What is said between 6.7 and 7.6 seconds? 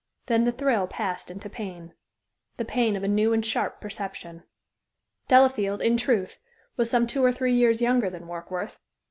was some two or three